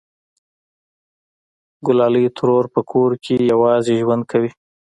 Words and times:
گلالۍ 1.85 2.25
ترور 2.37 2.65
په 2.73 2.81
کور 2.91 3.11
کې 3.23 3.35
یوازې 3.51 3.93
ژوند 4.01 4.23
کوي 4.31 4.51